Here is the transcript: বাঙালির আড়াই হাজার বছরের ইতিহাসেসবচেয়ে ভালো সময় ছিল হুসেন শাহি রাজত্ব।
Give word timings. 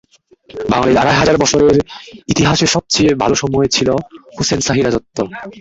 বাঙালির 0.69 0.97
আড়াই 0.97 1.17
হাজার 1.17 1.37
বছরের 1.37 1.77
ইতিহাসেসবচেয়ে 2.27 3.11
ভালো 3.15 3.35
সময় 3.35 3.67
ছিল 3.67 3.89
হুসেন 4.37 4.59
শাহি 4.59 4.81
রাজত্ব। 4.81 5.17